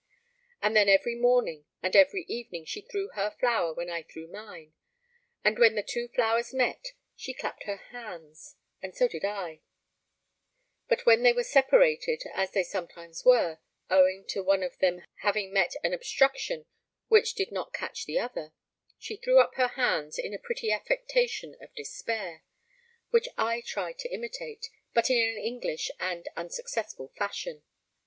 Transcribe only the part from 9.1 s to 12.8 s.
I; but when they were separated, as they